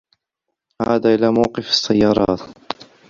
عاد 0.81 1.05
إلى 1.05 1.31
موقف 1.31 1.69
السّيّارات. 1.69 2.41